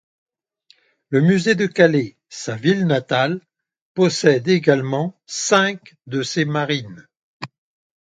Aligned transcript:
Le 1.09 1.21
musée 1.21 1.53
de 1.53 1.67
Calais, 1.67 2.17
sa 2.27 2.55
ville 2.55 2.87
natale, 2.87 3.39
possède 3.93 4.47
également 4.47 5.15
cinq 5.27 5.93
de 6.07 6.23
ses 6.23 6.43
marines. 6.45 7.07